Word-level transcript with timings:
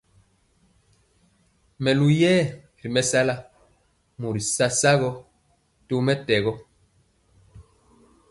Melu 1.83 2.07
yɛɛ 2.21 2.37
ri 2.81 2.87
mɛsala 2.95 3.35
mɔri 4.19 4.41
sagɔ 4.75 5.11
tɔmɛtɛgɔ. 5.87 6.53